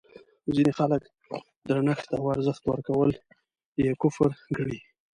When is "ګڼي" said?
4.55-4.79